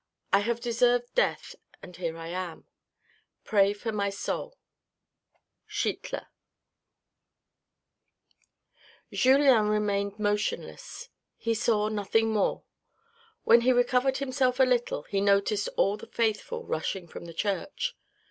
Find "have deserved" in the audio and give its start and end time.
0.39-1.13